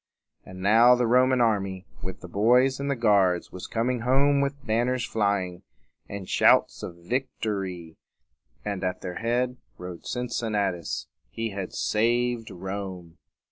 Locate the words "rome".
12.49-13.19